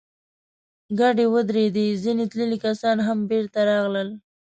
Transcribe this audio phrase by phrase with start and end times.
[0.97, 4.09] کډې ودرېدې، ځينې تللي کسان هم بېرته راغلل.